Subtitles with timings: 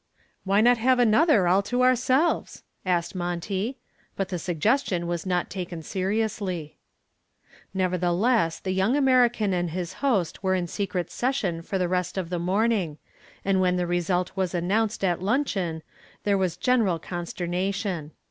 [0.45, 3.77] "Why not have another all to ourselves?" asked Monty.
[4.15, 6.79] But the suggestion was not taken seriously.
[7.71, 12.31] Nevertheless the young American and his host were in secret session for the rest of
[12.31, 12.97] the morning,
[13.45, 15.83] and when the result was announced at luncheon
[16.23, 18.09] there was general consternation.